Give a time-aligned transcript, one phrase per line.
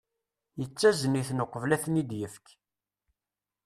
[0.59, 2.47] Yettazen-iten uqbel ad ten-id-yefk.